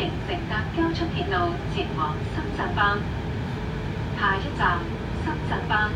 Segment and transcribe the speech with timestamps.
[0.00, 2.98] 迎乘搭交出铁路前往深圳班。
[4.18, 4.80] 下一站
[5.22, 5.92] 深圳班。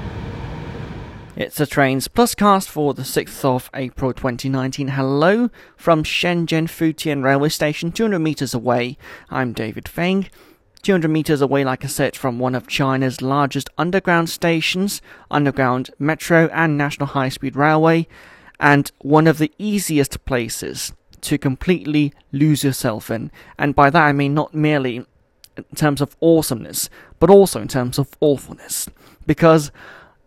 [1.34, 4.88] It's a Trains Pluscast for the 6th of April 2019.
[4.88, 5.48] Hello
[5.78, 8.98] from Shenzhen Futian Railway Station, 200 meters away.
[9.30, 10.28] I'm David Feng.
[10.82, 15.00] 200 meters away, like I said, from one of China's largest underground stations,
[15.30, 18.06] underground metro and national high speed railway,
[18.58, 20.92] and one of the easiest places
[21.25, 23.31] to completely lose yourself in.
[23.57, 25.05] And by that I mean not merely
[25.57, 28.89] in terms of awesomeness, but also in terms of awfulness.
[29.25, 29.71] Because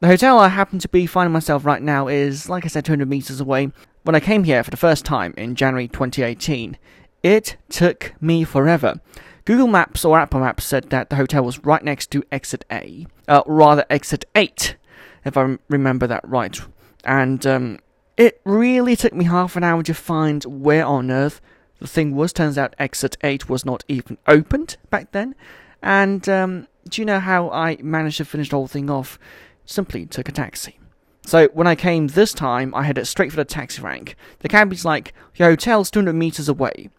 [0.01, 3.09] the hotel I happen to be finding myself right now is, like I said, 200
[3.09, 3.73] meters away.
[4.05, 6.79] When I came here for the first time in January 2018,
[7.23, 9.01] it took me forever.
[9.45, 13.07] Google Maps or Apple Maps said that the hotel was right next to exit A,
[13.27, 14.77] uh, rather exit 8,
[15.25, 16.61] if I remember that right.
[17.05, 17.79] And um,
[18.19, 21.41] it really took me half an hour to find where on earth
[21.79, 22.33] the thing was.
[22.33, 25.37] Turns out exit 8 was not even opened back then.
[25.83, 29.19] And um, do you know how I managed to finish the whole thing off?
[29.65, 30.81] Simply took a taxi.
[31.25, 34.17] So when I came this time, I headed straight for the taxi rank.
[34.41, 36.91] The cabbie's like, your hotel's 200 meters away.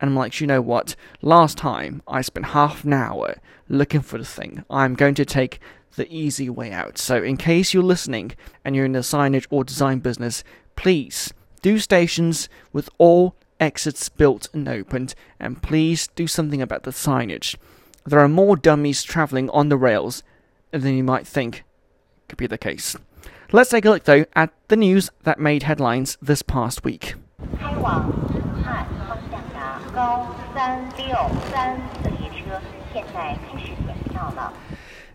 [0.00, 0.94] And I'm like, you know what?
[1.22, 3.36] Last time I spent half an hour
[3.68, 4.64] looking for the thing.
[4.70, 5.58] I'm going to take
[5.96, 6.98] the easy way out.
[6.98, 8.32] So in case you're listening
[8.64, 10.44] and you're in the signage or design business,
[10.78, 16.92] please do stations with all exits built and opened, and please do something about the
[16.92, 17.56] signage.
[18.06, 20.22] There are more dummies traveling on the rails
[20.70, 21.64] than you might think
[22.28, 22.94] could be the case.
[23.50, 27.16] Let's take a look though at the news that made headlines this past week.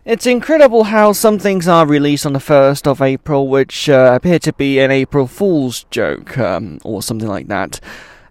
[0.04, 4.38] It's incredible how some things are released on the 1st of April, which uh, appear
[4.40, 7.80] to be an April Fool's joke, um, or something like that.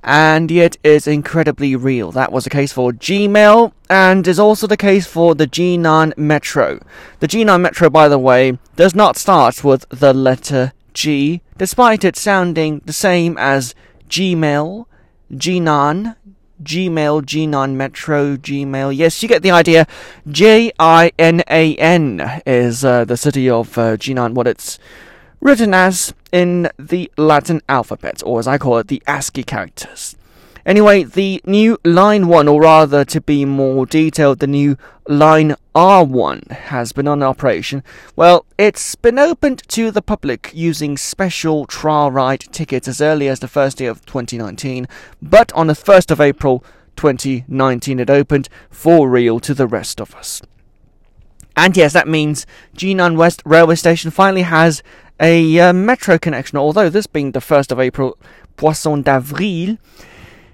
[0.03, 2.11] And yet is incredibly real.
[2.11, 6.79] That was the case for Gmail, and is also the case for the Jinan Metro.
[7.21, 12.15] The Jinan Metro, by the way, does not start with the letter G, despite it
[12.15, 13.73] sounding the same as
[14.09, 14.85] Gmail,
[15.31, 16.17] Jinan,
[16.63, 18.95] Gmail, Jinan Metro, Gmail.
[18.95, 19.85] Yes, you get the idea.
[20.27, 24.79] J I N A N is uh, the city of uh, Jinan, what it's
[25.41, 30.15] written as in the Latin alphabet, or as I call it, the ASCII characters.
[30.65, 36.51] Anyway, the new Line 1, or rather to be more detailed, the new Line R1
[36.51, 37.83] has been on operation.
[38.15, 43.41] Well, it's been opened to the public using special trial ride tickets as early as
[43.41, 44.87] the first day of 2019,
[45.21, 46.63] but on the 1st of April
[46.95, 50.41] 2019 it opened for real to the rest of us.
[51.57, 52.45] And yes, that means
[52.75, 54.81] Jinan West Railway Station finally has
[55.19, 58.17] a uh, metro connection, although this being the 1st of April,
[58.55, 59.77] Poisson d'Avril,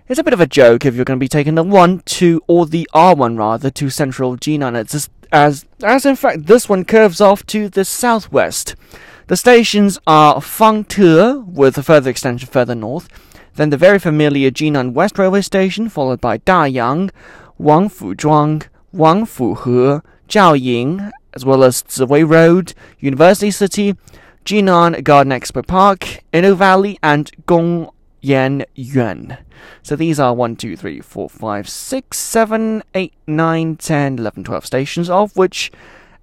[0.10, 2.42] it's a bit of a joke if you're going to be taking the 1 2,
[2.48, 4.76] or the R1 rather, to central Jinan.
[4.76, 8.76] It's just as, as in fact this one curves off to the southwest.
[9.28, 13.08] The stations are Fangte, with a further extension further north,
[13.54, 17.12] then the very familiar Jinan West Railway Station, followed by Dayang,
[17.62, 23.96] Wangfuzhuang, Wangfuhe, Jiaoying, as well as Ziwei Road, University City,
[24.44, 27.30] Jinan Garden Expo Park, Inno Valley, and
[28.22, 29.38] Gongyan Yuan.
[29.84, 34.66] So these are 1, 2, 3, 4, 5, 6, 7, 8, 9, 10, 11, 12
[34.66, 35.72] stations, of which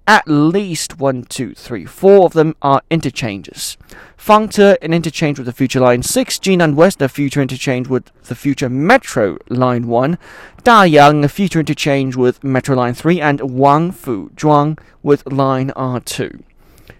[0.07, 3.77] at least 1, 2, 3, 4 of them are interchanges.
[4.17, 8.35] Fangte, an interchange with the Future Line 6, Jinan West, a future interchange with the
[8.35, 10.17] Future Metro Line 1,
[10.63, 16.41] Dayang, a future interchange with Metro Line 3, and Wangfu Zhuang with Line R2.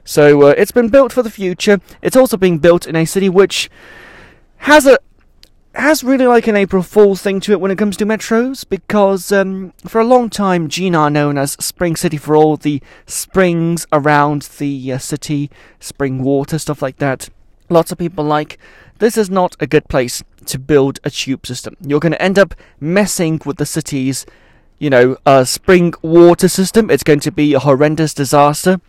[0.03, 1.81] So uh, it's been built for the future.
[2.01, 3.69] It's also being built in a city which
[4.57, 4.97] has a
[5.77, 9.31] has really like an April Fool's thing to it when it comes to metros because
[9.31, 14.43] um, for a long time Jinan known as Spring City for all the springs around
[14.57, 17.29] the uh, city, spring water, stuff like that.
[17.69, 18.57] Lots of people like
[18.97, 21.75] this is not a good place to build a tube system.
[21.81, 24.25] You're going to end up messing with the city's,
[24.79, 26.89] you know, uh, spring water system.
[26.89, 28.81] It's going to be a horrendous disaster.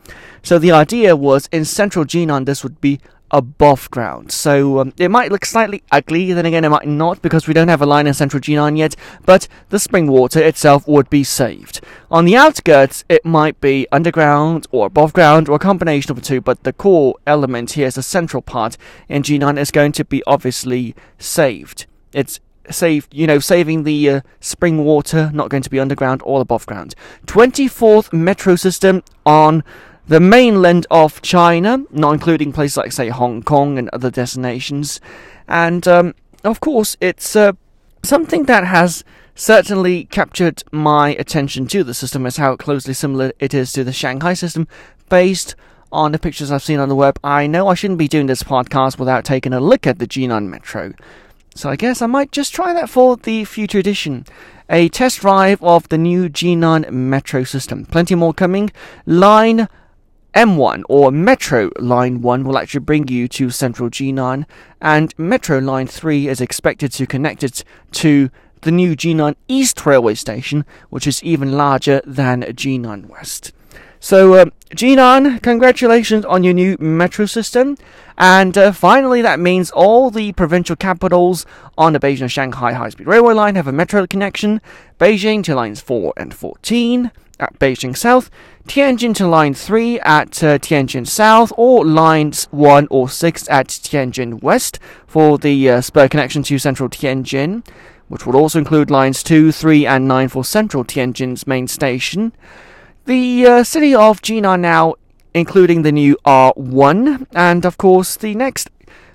[0.43, 3.01] So the idea was in central Jinan this would be
[3.31, 4.33] above ground.
[4.33, 7.69] So um, it might look slightly ugly, then again it might not because we don't
[7.69, 11.81] have a line in central Jinan yet, but the spring water itself would be saved.
[12.11, 16.23] On the outskirts it might be underground or above ground or a combination of the
[16.23, 18.77] two, but the core element here is the central part
[19.09, 21.87] in Jinan is going to be obviously saved.
[22.13, 22.41] It's
[22.71, 26.67] saved, you know, saving the uh, spring water, not going to be underground or above
[26.67, 26.95] ground.
[27.27, 29.65] 24th metro system on
[30.09, 35.01] the mainland of China, not including places like, say, Hong Kong and other destinations.
[35.47, 36.15] And, um,
[36.45, 37.53] of course, it's uh,
[38.03, 43.55] something that has certainly captured my attention to the system is how closely similar it
[43.55, 44.67] is to the Shanghai system
[45.09, 45.55] based
[45.93, 47.19] on the pictures I've seen on the web.
[47.23, 50.49] I know I shouldn't be doing this podcast without taking a look at the Jinan
[50.49, 50.93] Metro.
[51.55, 54.27] So I guess I might just try that for the future edition.
[54.71, 57.87] A test drive of the new Jinan Metro system.
[57.87, 58.71] Plenty more coming.
[59.07, 59.69] Line
[60.39, 64.45] M1 or Metro Line 1 will actually bring you to central Jinan,
[64.81, 67.65] and Metro Line 3 is expected to connect it
[67.95, 68.31] to
[68.61, 73.51] the new Jinan East Railway Station, which is even larger than Jinan West.
[73.99, 74.45] So, uh,
[74.77, 77.77] Jinan, congratulations on your new metro system.
[78.17, 81.47] And uh, finally, that means all the provincial capitals
[81.77, 84.61] on the Beijing Shanghai High Speed Railway line have a metro connection.
[85.01, 88.31] Beijing to lines 4 and 14 at Beijing South,
[88.67, 94.43] Tianjin to line 3 at uh, Tianjin South, or lines 1 or 6 at Tianjin
[94.43, 97.67] West for the uh, spur connection to central Tianjin,
[98.09, 102.33] which will also include lines 2, 3, and 9 for central Tianjin's main station.
[103.07, 104.97] The uh, city of Jinan now,
[105.33, 108.71] including the new R1, and of course the next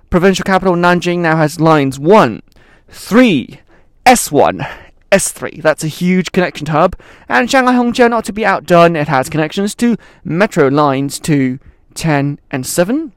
[0.10, 2.42] provincial capital Nanjing now has lines 1,
[2.90, 3.60] 3,
[4.06, 4.83] S1,
[5.14, 5.62] S3.
[5.62, 6.96] That's a huge connection hub.
[7.30, 11.60] And Shanghai Hongqiao, not to be outdone, it has connections to metro lines 2,
[11.94, 13.14] 10, and 7.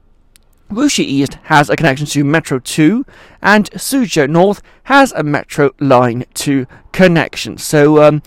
[0.69, 3.05] Wuxi East has a connection to Metro 2,
[3.41, 7.57] and Suzhou North has a Metro Line 2 connection.
[7.57, 8.21] So, um,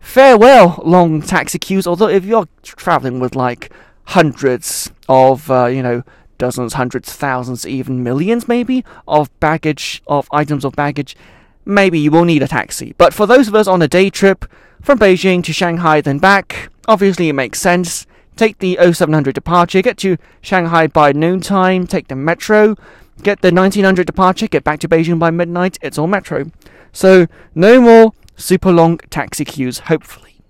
[0.00, 1.86] farewell long taxi queues.
[1.86, 3.70] Although if you're traveling with like
[4.04, 6.02] hundreds of, uh, you know,
[6.38, 11.14] dozens, hundreds, thousands, even millions maybe of baggage, of items of baggage,
[11.64, 12.94] maybe you will need a taxi.
[12.98, 14.44] But for those of us on a day trip
[14.80, 18.06] from Beijing to Shanghai then back, obviously it makes sense.
[18.36, 22.76] Take the 0700 departure, get to Shanghai by noontime, take the metro,
[23.22, 26.50] get the 1900 departure, get back to Beijing by midnight, it's all metro.
[26.92, 30.40] So, no more super long taxi queues, hopefully.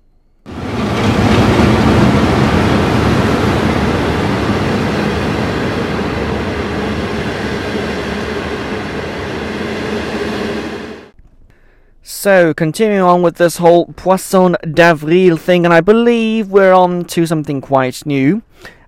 [12.23, 17.27] So, continuing on with this whole Poisson d'Avril thing, and I believe we're on to
[17.27, 18.43] something quite new.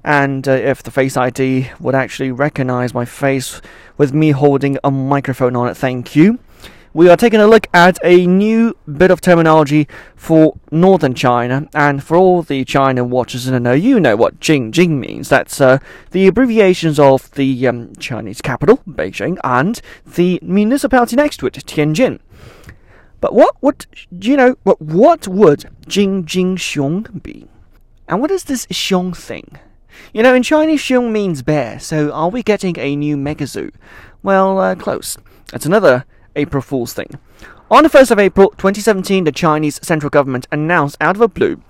[0.04, 3.60] And uh, if the Face ID would actually recognize my face
[3.98, 6.38] with me holding a microphone on it, thank you
[6.94, 11.68] we are taking a look at a new bit of terminology for northern China.
[11.74, 15.28] And for all the China watchers in the know, you know what Jing Jin means.
[15.28, 15.78] That's uh,
[16.12, 22.20] the abbreviations of the um, Chinese capital, Beijing, and the municipality next to it, Tianjin.
[23.20, 27.48] But what would, you know, what, what would Jing Jin Xiong be?
[28.08, 29.58] And what is this Xiong thing?
[30.12, 33.72] You know, in Chinese, Xiong means bear, so are we getting a new megazoo?
[34.22, 35.16] Well, uh, close.
[35.52, 36.04] It's another
[36.36, 37.18] April Fool's thing.
[37.70, 41.60] On the 1st of April 2017, the Chinese central government announced out of the blue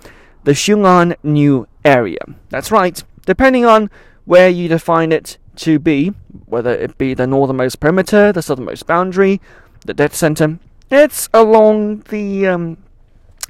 [0.45, 2.19] the Xiong'an New Area.
[2.51, 3.91] That's right, depending on
[4.27, 6.13] where you define it to be,
[6.47, 9.41] whether it be the northernmost perimeter, the southernmost boundary,
[9.87, 10.59] the dead center,
[10.97, 12.47] it's along the.
[12.47, 12.79] Um,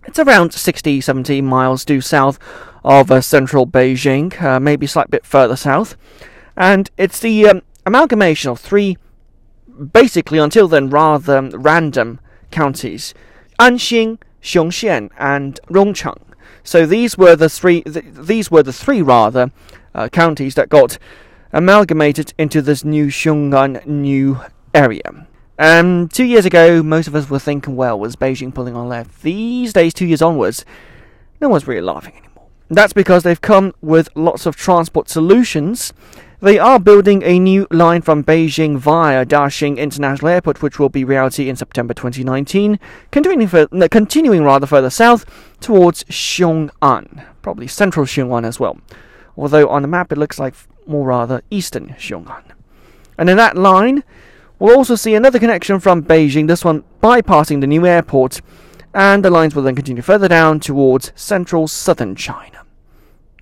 [0.06, 2.38] it's around 60 70 miles due south
[2.85, 5.96] of uh, central Beijing, uh, maybe a slight bit further south.
[6.56, 8.99] And it's the um, amalgamation of three
[9.93, 12.20] basically until then rather random
[12.50, 13.14] counties
[13.58, 16.20] Anxin, Xiongxian, and Rongcheng.
[16.63, 17.82] So these were the three.
[17.82, 19.51] Th- these were the three rather
[19.94, 20.98] uh, counties that got
[21.53, 24.41] amalgamated into this new Xiong'an new
[24.74, 25.27] area.
[25.58, 29.23] Um, two years ago, most of us were thinking, well, was Beijing pulling on left?
[29.23, 30.65] These days, two years onwards,
[31.41, 32.49] no one's really laughing anymore.
[32.69, 35.93] That's because they've come with lots of transport solutions
[36.44, 41.03] they are building a new line from Beijing via Daxing International Airport, which will be
[41.03, 42.79] reality in September 2019,
[43.11, 45.25] continuing, for, no, continuing rather further south
[45.61, 48.77] towards Xiong'an, probably central Xiong'an as well.
[49.39, 50.55] Although on the map it looks like
[50.87, 52.44] more rather eastern Xiong'an.
[53.17, 54.05] And in that line,
[54.58, 58.41] we'll also see another connection from Beijing, this one bypassing the new airport,
[58.93, 62.65] and the lines will then continue further down towards central southern China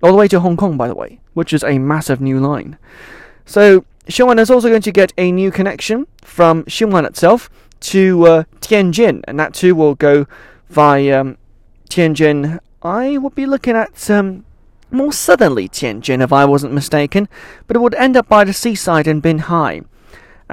[0.03, 2.77] all the way to Hong Kong, by the way, which is a massive new line.
[3.45, 8.43] So Xiong'an is also going to get a new connection from Xiong'an itself to uh,
[8.59, 10.27] Tianjin, and that too will go
[10.69, 11.37] via um,
[11.89, 12.59] Tianjin.
[12.81, 14.43] I would be looking at um,
[14.91, 17.29] more southerly Tianjin if I wasn't mistaken,
[17.65, 19.85] but it would end up by the seaside in Binhai.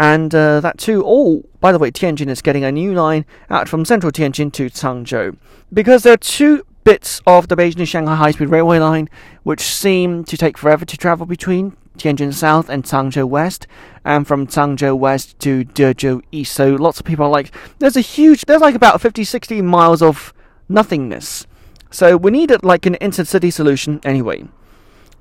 [0.01, 3.69] And uh, that too, oh, by the way, Tianjin is getting a new line out
[3.69, 5.37] from central Tianjin to Cangzhou.
[5.71, 9.11] Because there are two bits of the Beijing Shanghai High Speed Railway line
[9.43, 13.67] which seem to take forever to travel between Tianjin South and Cangzhou West,
[14.03, 16.55] and from Cangzhou West to Dezhou East.
[16.55, 20.01] So lots of people are like, there's a huge, there's like about 50, 60 miles
[20.01, 20.33] of
[20.67, 21.47] nothingness.
[21.91, 24.49] So we needed like an intercity solution anyway.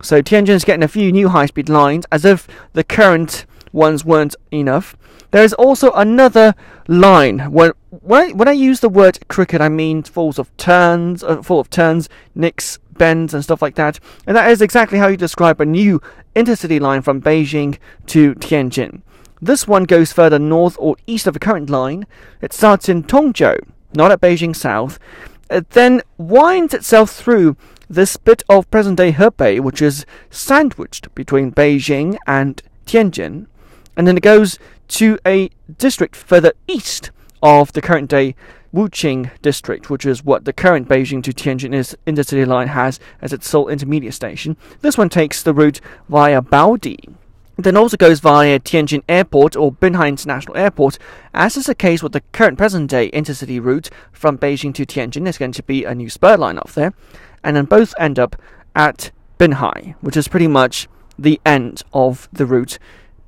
[0.01, 4.95] So Tianjin's getting a few new high-speed lines, as if the current ones weren't enough.
[5.31, 6.55] There is also another
[6.88, 7.51] line.
[7.51, 11.41] When when I, when I use the word cricket, I mean full of turns, uh,
[11.41, 13.99] full of turns, nicks, bends, and stuff like that.
[14.25, 16.01] And that is exactly how you describe a new
[16.35, 19.01] intercity line from Beijing to Tianjin.
[19.41, 22.05] This one goes further north or east of the current line.
[22.41, 24.99] It starts in Tongzhou, not at Beijing South.
[25.49, 27.55] It then winds itself through
[27.89, 33.47] this bit of present-day Hebei, which is sandwiched between Beijing and Tianjin,
[34.00, 37.12] and then it goes to a district further east
[37.44, 38.34] of the current day
[38.74, 41.74] Wuqing district, which is what the current Beijing to Tianjin
[42.08, 44.56] intercity line has as its sole intermediate station.
[44.79, 47.13] This one takes the route via Baodi.
[47.58, 50.98] Then also goes via Tianjin Airport or Binhai International Airport,
[51.34, 55.25] as is the case with the current present day intercity route from Beijing to Tianjin.
[55.25, 56.94] There's going to be a new spur line off there,
[57.44, 58.38] and then both end up
[58.74, 60.88] at Binhai, which is pretty much
[61.18, 62.79] the end of the route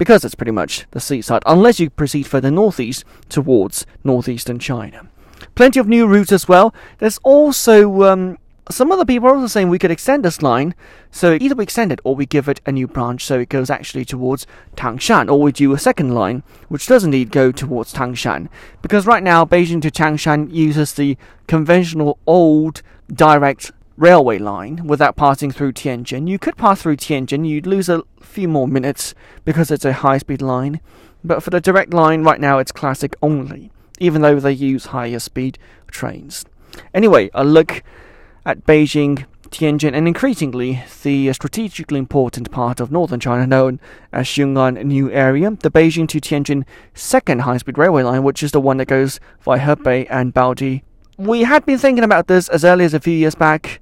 [0.02, 5.08] because it's pretty much the seaside, unless you proceed further northeast towards northeastern China.
[5.54, 6.74] Plenty of new routes as well.
[6.98, 8.40] There's also um,
[8.72, 10.74] some other people are also saying we could extend this line,
[11.12, 13.70] so either we extend it or we give it a new branch so it goes
[13.70, 18.50] actually towards Tangshan, or we do a second line which does indeed go towards Tangshan.
[18.82, 21.16] Because right now Beijing to Tangshan uses the
[21.46, 22.82] conventional old
[23.14, 26.28] direct railway line without passing through Tianjin.
[26.28, 29.14] You could pass through Tianjin, you'd lose a few more minutes
[29.46, 30.82] because it's a high speed line.
[31.24, 35.20] But for the direct line, right now it's classic only, even though they use higher
[35.20, 35.60] speed
[35.92, 36.46] trains.
[36.96, 37.84] Anyway, a look
[38.44, 43.80] at Beijing, Tianjin, and increasingly the strategically important part of northern China known
[44.12, 46.66] as Xiong'an New Area, the Beijing to Tianjin
[46.96, 50.82] second high speed railway line, which is the one that goes via Hebei and Baodi.
[51.18, 53.80] We had been thinking about this as early as a few years back.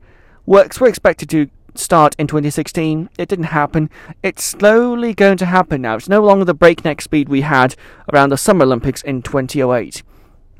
[0.50, 3.12] Works were expected to start in 2016.
[3.20, 3.88] It didn't happen.
[4.24, 5.98] It's slowly going to happen now.
[5.98, 7.76] It's no longer the breakneck speed we had
[8.12, 10.02] around the Summer Olympics in 2008.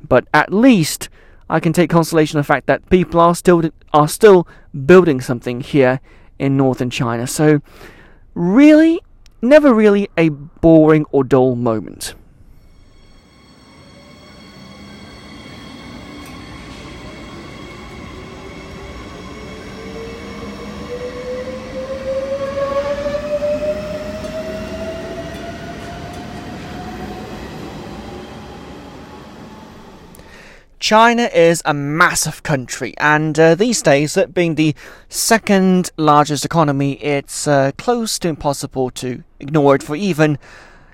[0.08, 1.08] But at least
[1.48, 4.46] I can take consolation in the fact that people are still are still
[4.86, 5.98] building something here
[6.38, 7.26] in northern China.
[7.26, 7.60] So
[8.34, 9.00] really
[9.42, 12.14] never really a boring or dull moment.
[30.80, 34.74] China is a massive country, and uh, these days, it being the
[35.10, 40.38] second largest economy, it's uh, close to impossible to ignore it for even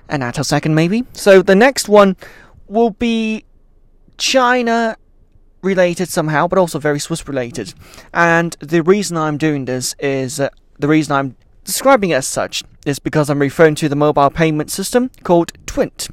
[0.09, 1.05] an attosecond, maybe.
[1.13, 2.17] So the next one
[2.67, 3.45] will be
[4.17, 4.97] China
[5.61, 7.73] related somehow, but also very Swiss related.
[8.13, 12.61] And the reason I'm doing this is uh, the reason I'm describing it as such
[12.85, 16.11] is because I'm referring to the mobile payment system called Twint.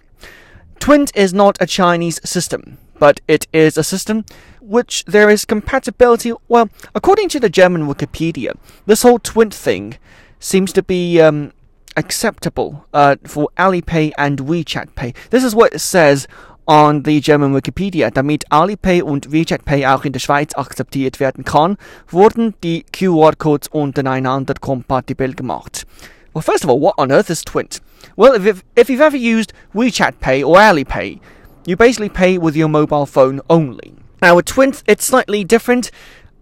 [0.78, 4.24] Twint is not a Chinese system but it is a system
[4.60, 6.32] which there is compatibility.
[6.48, 9.98] Well, according to the German Wikipedia, this whole Twint thing
[10.38, 11.52] seems to be um,
[11.96, 15.14] acceptable uh, for Alipay and WeChat Pay.
[15.30, 16.26] This is what it says
[16.66, 18.10] on the German Wikipedia.
[18.12, 21.76] Damit Alipay und WeChat Pay auch in der Schweiz akzeptiert werden kann,
[22.08, 25.86] wurden die QR-Codes untereinander kompatibel gemacht.
[26.32, 27.80] Well, first of all, what on earth is Twint?
[28.16, 31.20] Well, if if you've ever used WeChat Pay or Alipay,
[31.66, 33.94] you basically pay with your mobile phone only.
[34.22, 35.90] Now with Twint, it's slightly different.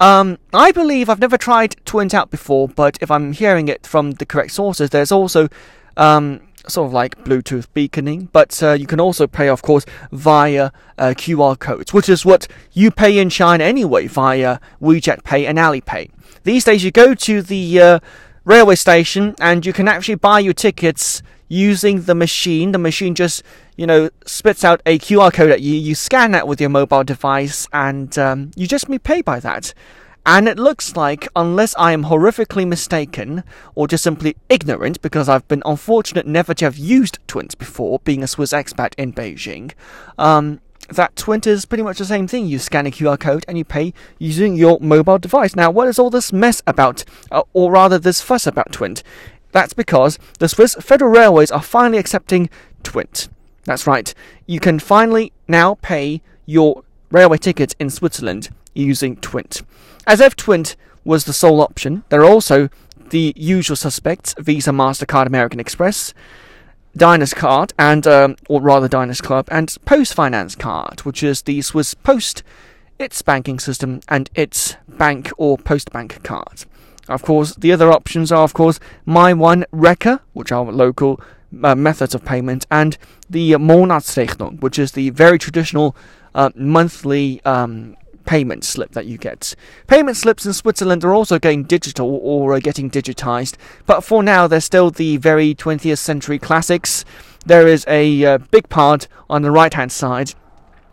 [0.00, 4.12] Um, I believe I've never tried Twint out before, but if I'm hearing it from
[4.12, 5.48] the correct sources, there's also
[5.96, 10.70] um, sort of like Bluetooth beaconing, but uh, you can also pay, of course, via
[10.98, 15.58] uh, QR codes, which is what you pay in China anyway via WeChat Pay and
[15.58, 16.10] Alipay.
[16.44, 17.98] These days, you go to the uh,
[18.44, 22.72] railway station and you can actually buy your tickets using the machine.
[22.72, 23.42] The machine just,
[23.76, 25.74] you know, spits out a QR code at you.
[25.74, 29.74] You scan that with your mobile device and um, you just pay by that.
[30.24, 33.42] And it looks like, unless I am horrifically mistaken,
[33.74, 38.22] or just simply ignorant, because I've been unfortunate never to have used Twint before, being
[38.22, 39.72] a Swiss expat in Beijing,
[40.18, 42.46] um, that Twint is pretty much the same thing.
[42.46, 45.56] You scan a QR code and you pay using your mobile device.
[45.56, 49.02] Now, what is all this mess about, uh, or rather this fuss about Twint?
[49.52, 52.50] That's because the Swiss Federal Railways are finally accepting
[52.82, 53.28] Twint.
[53.64, 54.12] That's right,
[54.46, 59.62] you can finally now pay your railway tickets in Switzerland using Twint.
[60.06, 62.68] As if Twint was the sole option, there are also
[63.10, 66.12] the usual suspects Visa, MasterCard, American Express,
[66.96, 71.62] Diners Card, and, um, or rather Diners Club, and Post Finance Card, which is the
[71.62, 72.42] Swiss Post,
[72.98, 76.64] its banking system, and its bank or post bank card.
[77.08, 81.20] Of course, the other options are, of course, My One Reka, which are local
[81.62, 82.96] uh, methods of payment, and
[83.28, 85.96] the Monatsrechnung, which is the very traditional
[86.34, 89.54] uh, monthly um, payment slip that you get.
[89.86, 94.46] Payment slips in Switzerland are also going digital or are getting digitized, but for now
[94.46, 97.04] they're still the very 20th century classics.
[97.44, 100.34] There is a uh, big part on the right hand side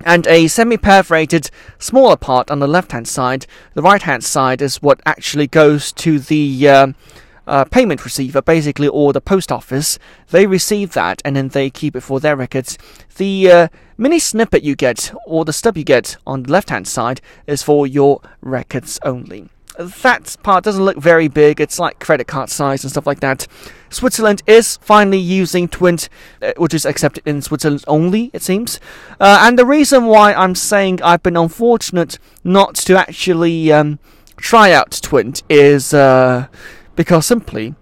[0.06, 3.46] and a semi perforated smaller part on the left hand side.
[3.74, 6.88] The right hand side is what actually goes to the uh,
[7.50, 9.98] uh, payment receiver, basically, or the post office.
[10.29, 12.77] They receive that and then they keep it for their records.
[13.18, 16.88] The uh, mini snippet you get, or the stub you get on the left hand
[16.88, 19.50] side, is for your records only.
[19.77, 23.48] That part doesn't look very big, it's like credit card size and stuff like that.
[23.89, 26.10] Switzerland is finally using Twint,
[26.41, 28.79] uh, which is accepted in Switzerland only, it seems.
[29.19, 34.00] Uh, and the reason why I'm saying I've been unfortunate not to actually um,
[34.38, 36.48] try out Twint is uh,
[36.96, 37.75] because simply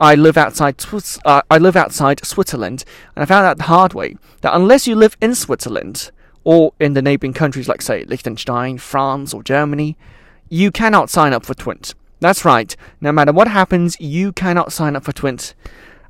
[0.00, 0.82] I live outside
[1.24, 4.94] uh, I live outside Switzerland, and I found out the hard way that unless you
[4.96, 6.10] live in Switzerland
[6.42, 9.98] or in the neighboring countries like say Liechtenstein, France, or Germany,
[10.48, 11.94] you cannot sign up for Twint.
[12.20, 12.76] That's right.
[13.00, 15.54] No matter what happens, you cannot sign up for Twint.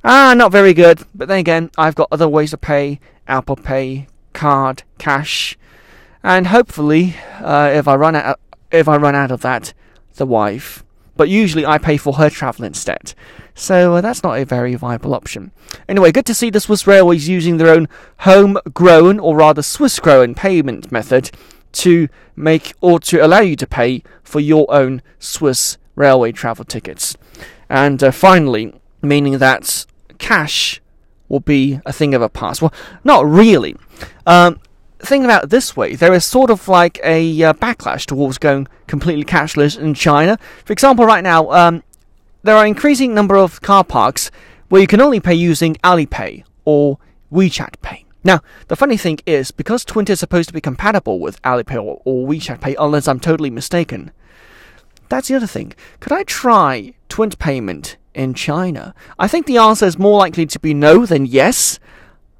[0.03, 1.01] Ah, not very good.
[1.15, 5.57] But then again, I've got other ways to pay: Apple Pay, card, cash,
[6.23, 8.39] and hopefully, uh, if I run out,
[8.71, 9.73] if I run out of that,
[10.15, 10.83] the wife
[11.21, 13.13] but usually I pay for her travel instead.
[13.53, 15.51] So uh, that's not a very viable option.
[15.87, 17.87] Anyway, good to see the Swiss Railways using their own
[18.21, 21.29] home-grown, or rather Swiss-grown payment method
[21.73, 27.15] to make or to allow you to pay for your own Swiss railway travel tickets.
[27.69, 29.85] And uh, finally, meaning that
[30.17, 30.81] cash
[31.29, 32.61] will be a thing of a past.
[32.61, 33.75] Well, not really.
[34.25, 34.59] Um,
[34.99, 38.67] think about it this way there is sort of like a uh, backlash towards going
[38.87, 40.37] completely cashless in China.
[40.65, 41.83] For example, right now, um,
[42.43, 44.31] there are increasing number of car parks
[44.69, 46.97] where you can only pay using Alipay or
[47.31, 48.05] WeChat Pay.
[48.23, 52.01] Now, the funny thing is, because Twint is supposed to be compatible with Alipay or,
[52.05, 54.11] or WeChat Pay, unless I'm totally mistaken,
[55.11, 55.73] that's the other thing.
[55.99, 58.95] Could I try Twint payment in China?
[59.19, 61.79] I think the answer is more likely to be no than yes,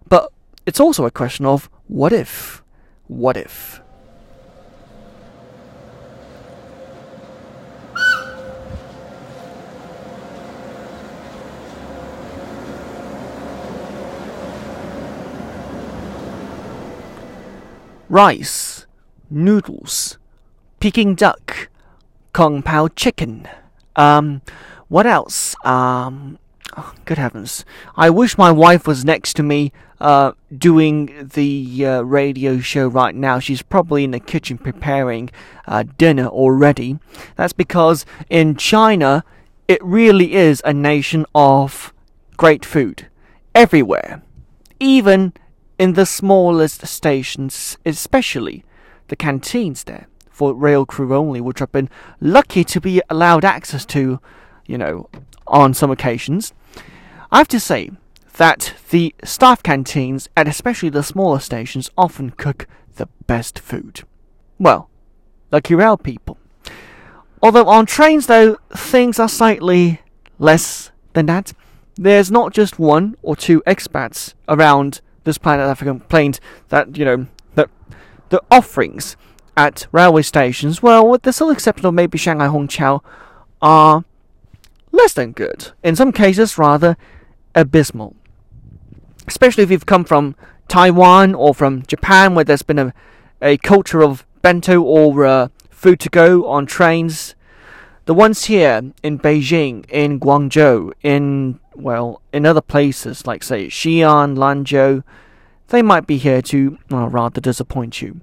[0.07, 0.31] but
[0.65, 2.63] it's also a question of what if?
[3.07, 3.81] What if?
[18.07, 18.85] Rice,
[19.29, 20.17] noodles,
[20.79, 21.69] Peking duck,
[22.33, 23.47] Kung Pao chicken.
[23.95, 24.41] Um,
[24.87, 25.55] what else?
[25.65, 26.39] Um,
[26.77, 27.65] oh, good heavens.
[27.95, 33.15] I wish my wife was next to me uh, doing the uh, radio show right
[33.15, 33.39] now.
[33.39, 35.29] She's probably in the kitchen preparing
[35.67, 36.99] uh, dinner already.
[37.35, 39.23] That's because in China,
[39.67, 41.93] it really is a nation of
[42.37, 43.07] great food
[43.53, 44.23] everywhere,
[44.79, 45.33] even
[45.77, 48.63] in the smallest stations, especially
[49.07, 51.89] the canteens there for rail crew only, which I've been
[52.19, 54.19] lucky to be allowed access to,
[54.65, 55.09] you know,
[55.45, 56.53] on some occasions.
[57.31, 57.91] I have to say,
[58.37, 64.01] that the staff canteens and especially the smaller stations often cook the best food.
[64.57, 64.89] Well,
[65.51, 66.37] lucky rail people.
[67.41, 70.01] Although on trains, though, things are slightly
[70.39, 71.53] less than that.
[71.95, 76.39] There's not just one or two expats around this planet that have complained
[76.69, 77.69] that, you know, that
[78.29, 79.17] the offerings
[79.57, 83.01] at railway stations, well, with the sole exception of maybe Shanghai Hongqiao,
[83.61, 84.05] are
[84.91, 85.71] less than good.
[85.83, 86.97] In some cases, rather
[87.53, 88.15] abysmal
[89.27, 90.35] especially if you've come from
[90.67, 92.93] Taiwan or from Japan, where there's been a,
[93.41, 97.35] a culture of bento or uh, food to go on trains.
[98.05, 104.35] The ones here in Beijing, in Guangzhou, in well, in other places like say Xi'an,
[104.35, 105.03] Lanzhou,
[105.67, 108.21] they might be here to well, rather disappoint you.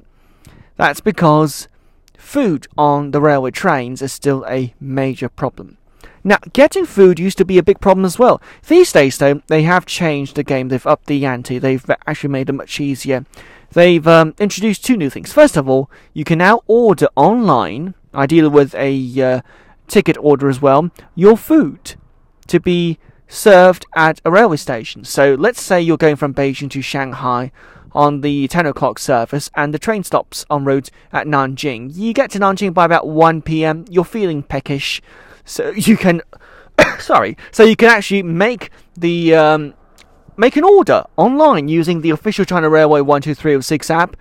[0.79, 1.69] That's because
[2.17, 5.77] food on the railway trains is still a major problem.
[6.25, 8.41] Now, getting food used to be a big problem as well.
[8.67, 10.69] These days, though, they have changed the game.
[10.69, 11.59] They've upped the ante.
[11.59, 13.27] They've actually made it much easier.
[13.73, 15.33] They've um, introduced two new things.
[15.33, 19.41] First of all, you can now order online, ideally with a uh,
[19.89, 21.95] ticket order as well, your food
[22.47, 25.05] to be served at a railway station.
[25.05, 27.53] So let's say you're going from Beijing to Shanghai
[27.93, 31.95] on the 10 o'clock service and the train stops on route at Nanjing.
[31.95, 35.01] You get to Nanjing by about 1 pm, you're feeling peckish,
[35.45, 36.23] so you can
[36.99, 39.75] sorry, so you can actually make the um,
[40.37, 44.17] make an order online using the official China Railway 12306 app,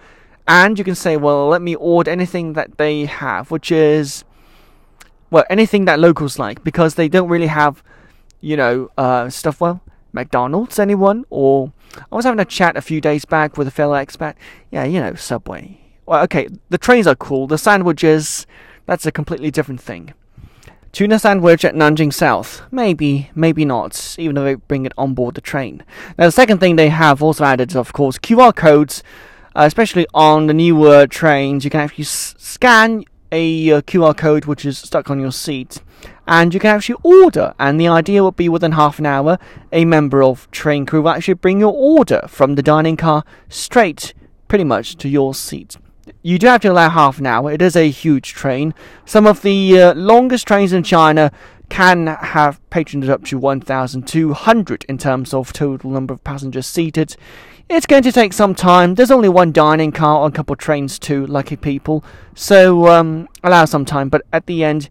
[0.48, 4.24] and you can say, well, let me order anything that they have, which is
[5.30, 7.84] well anything that locals like because they don't really have,
[8.42, 9.62] you know, uh, stuff.
[9.62, 9.82] Well,
[10.14, 11.26] McDonald's, anyone?
[11.30, 11.72] Or
[12.12, 14.36] I was having a chat a few days back with a fellow expat.
[14.72, 15.80] Yeah, you know, Subway.
[16.06, 17.48] Well, okay, the trains are cool.
[17.48, 18.48] The sandwiches,
[18.86, 20.14] that's a completely different thing.
[20.94, 22.62] Tuna sandwich at Nanjing South.
[22.72, 25.84] Maybe, maybe not, even though they bring it on board the train.
[26.18, 29.04] Now, the second thing they have also added is, of course, QR codes,
[29.56, 31.64] uh, especially on the newer trains.
[31.64, 35.82] You can actually s- scan a uh, QR code which is stuck on your seat,
[36.28, 37.54] and you can actually order.
[37.60, 39.38] And the idea would be within half an hour,
[39.72, 44.14] a member of train crew will actually bring your order from the dining car straight,
[44.48, 45.78] pretty much, to your seat
[46.24, 47.52] you do have to allow half an hour.
[47.52, 48.74] It is a huge train.
[49.06, 51.32] Some of the uh, longest trains in China
[51.70, 57.16] can have patronage up to 1,200 in terms of total number of passengers seated.
[57.70, 58.96] It's going to take some time.
[58.96, 62.04] There's only one dining car on a couple of trains too, lucky people.
[62.36, 64.90] So um, allow some time, but at the end,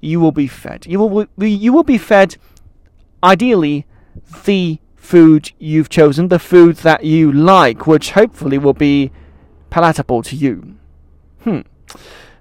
[0.00, 0.86] you will be fed.
[0.86, 2.36] You will be, you will be fed,
[3.22, 3.86] ideally,
[4.44, 9.10] the food you've chosen, the food that you like, which hopefully will be
[9.70, 10.76] palatable to you.
[11.42, 11.60] Hmm.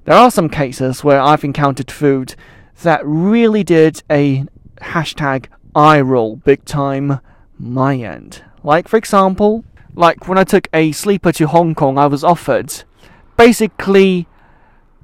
[0.05, 2.35] There are some cases where I've encountered food
[2.83, 4.45] that really did a
[4.81, 7.19] hashtag eye roll big time
[7.57, 8.43] my end.
[8.63, 9.63] Like, for example,
[9.93, 12.83] like when I took a sleeper to Hong Kong, I was offered
[13.37, 14.27] basically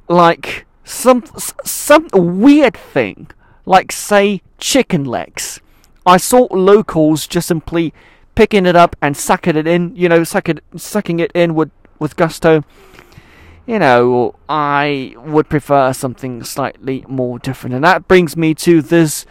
[0.07, 1.23] like some
[1.65, 3.29] some weird thing,
[3.65, 5.61] like say chicken legs.
[6.05, 7.93] I saw locals just simply
[8.35, 11.71] picking it up and sucking it in, you know, suck it, sucking it in with
[11.99, 12.63] with gusto.
[13.65, 17.75] You know, I would prefer something slightly more different.
[17.75, 19.25] And that brings me to this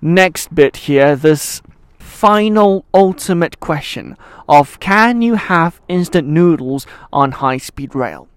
[0.00, 1.62] next bit here, this
[1.98, 4.16] final ultimate question
[4.48, 8.28] of can you have instant noodles on high speed rail?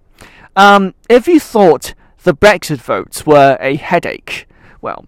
[0.56, 1.94] Um, if you thought
[2.28, 4.48] the Brexit votes were a headache,
[4.82, 5.06] well,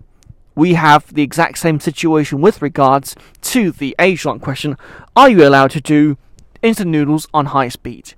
[0.56, 4.78] we have the exact same situation with regards to the age long question
[5.18, 6.18] are you allowed to do
[6.62, 8.14] instant noodles on high speed?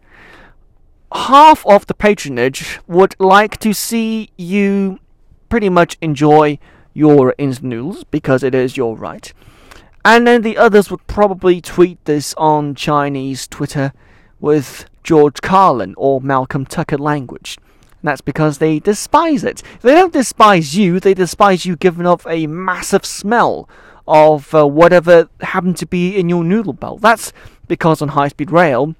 [1.14, 5.00] half of the patronage would like to see you
[5.50, 6.58] pretty much enjoy
[6.94, 9.34] your instant noodles because it is your right.
[10.06, 13.94] And then the others would probably tweet this on Chinese Twitter
[14.40, 17.58] with George Carlin or Malcolm Tucker language.
[18.02, 19.62] And that's because they despise it.
[19.82, 23.70] They don't despise you, they despise you giving off a massive smell
[24.08, 26.98] of uh, whatever happened to be in your noodle bowl.
[26.98, 27.32] That's
[27.68, 28.96] because on high speed rail,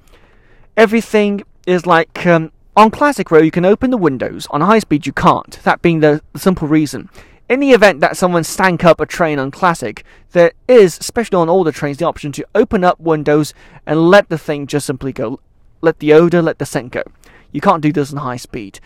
[0.78, 4.46] everything is like um, on classic rail you can open the windows.
[4.52, 5.60] On high speed you can't.
[5.64, 7.10] That being the, simple reason.
[7.50, 11.50] In the event that someone stank up a train on classic there is especially on
[11.50, 13.54] older trains the option to open up windows
[13.86, 15.40] and let the thing just simply go.
[15.82, 17.04] Let the odor let the scent go
[17.52, 18.80] you can't do this on high speed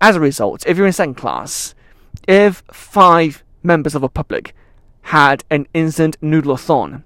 [0.00, 1.74] as a result if you're in second class
[2.26, 4.54] if five members of a public
[5.02, 7.04] had an instant noodle-a-thon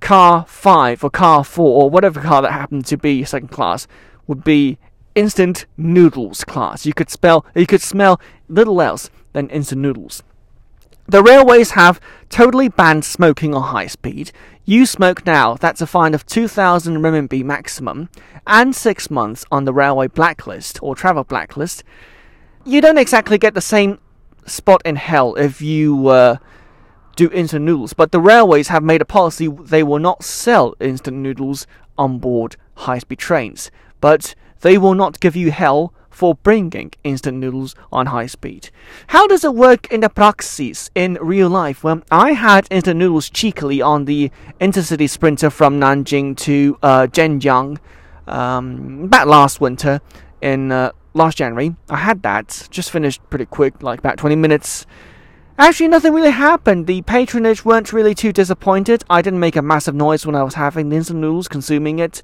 [0.00, 3.86] car 5 or car 4 or whatever car that happened to be second class
[4.26, 4.78] would be
[5.14, 6.84] instant noodles class.
[6.84, 10.22] You could spell you could smell little else than instant noodles.
[11.06, 14.32] The railways have totally banned smoking on high speed.
[14.64, 18.08] You smoke now, that's a fine of 2,000 RMB maximum,
[18.46, 21.82] and six months on the railway blacklist or travel blacklist.
[22.64, 23.98] You don't exactly get the same
[24.46, 26.36] spot in hell if you uh,
[27.16, 31.16] do instant noodles, but the railways have made a policy they will not sell instant
[31.16, 31.66] noodles
[31.98, 37.38] on board high speed trains but they will not give you hell for bringing instant
[37.38, 38.70] noodles on high speed.
[39.08, 41.82] How does it work in the praxis in real life?
[41.82, 47.78] Well, I had instant noodles cheekily on the intercity sprinter from Nanjing to uh, Zhenjiang
[48.26, 50.00] um, about last winter
[50.40, 51.74] in uh, last January.
[51.88, 54.86] I had that, just finished pretty quick, like about 20 minutes.
[55.58, 56.86] Actually, nothing really happened.
[56.86, 59.04] The patronage weren't really too disappointed.
[59.08, 62.22] I didn't make a massive noise when I was having the instant noodles, consuming it.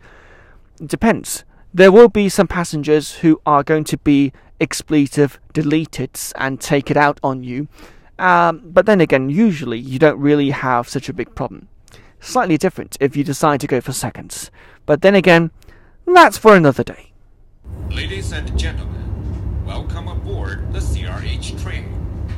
[0.81, 6.61] It depends there will be some passengers who are going to be expletive deleted and
[6.61, 7.69] take it out on you.
[8.19, 11.69] Um, but then again, usually you don't really have such a big problem.
[12.21, 14.51] Slightly different if you decide to go for seconds.
[14.87, 15.51] But then again,
[16.07, 17.13] that's for another day.
[17.91, 21.95] Ladies and gentlemen, welcome aboard the CRH train.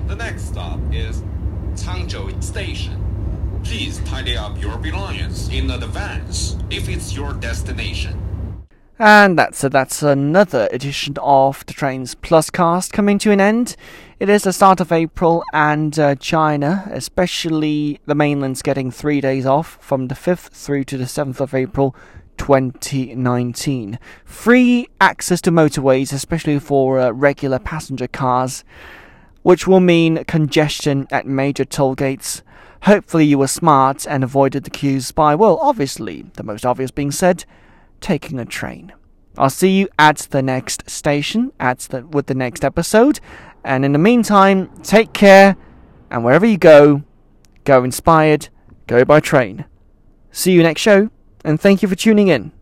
[0.06, 1.22] The next stop is
[1.74, 3.60] Changzhou Station.
[3.64, 8.29] Please tidy up your belongings in advance if it's your destination.
[9.02, 13.74] And that's that's another edition of the Trains Plus cast coming to an end.
[14.18, 19.46] It is the start of April, and uh, China, especially the mainland's getting three days
[19.46, 21.96] off from the 5th through to the 7th of April
[22.36, 23.98] 2019.
[24.26, 28.64] Free access to motorways, especially for uh, regular passenger cars,
[29.40, 32.42] which will mean congestion at major toll gates.
[32.82, 37.10] Hopefully, you were smart and avoided the queues by, well, obviously, the most obvious being
[37.10, 37.46] said,
[38.00, 38.92] taking a train.
[39.38, 43.20] I'll see you at the next station, at the, with the next episode.
[43.64, 45.56] And in the meantime, take care,
[46.10, 47.02] and wherever you go,
[47.64, 48.48] go inspired,
[48.86, 49.66] go by train.
[50.32, 51.10] See you next show,
[51.44, 52.52] and thank you for tuning in.